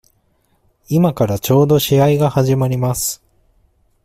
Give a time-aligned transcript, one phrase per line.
[0.89, 3.23] 今からちょうど試合が始まります。